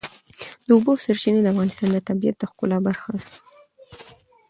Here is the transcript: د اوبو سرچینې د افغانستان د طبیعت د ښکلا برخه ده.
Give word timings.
د 0.65 0.67
اوبو 0.75 0.91
سرچینې 1.03 1.39
د 1.43 1.47
افغانستان 1.53 1.89
د 1.93 1.97
طبیعت 2.09 2.35
د 2.39 2.43
ښکلا 2.51 2.77
برخه 2.87 3.09
ده. 3.17 3.25